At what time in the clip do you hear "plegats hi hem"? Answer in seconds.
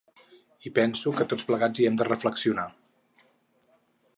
1.49-1.99